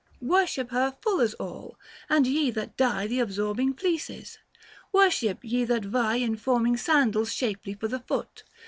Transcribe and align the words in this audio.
Worship 0.23 0.71
her 0.71 0.95
fullers 1.03 1.35
all: 1.35 1.77
and 2.09 2.25
ye 2.25 2.49
that 2.49 2.75
dye 2.75 3.05
Th' 3.05 3.19
absorbing 3.21 3.75
fleeces: 3.75 4.39
worship 4.91 5.37
ye 5.43 5.63
that 5.65 5.85
vie 5.85 6.15
880 6.15 6.23
In 6.23 6.35
forming 6.37 6.75
sandals 6.77 7.31
shapely 7.31 7.75
for 7.75 7.87
the 7.87 7.99
foot. 7.99 8.41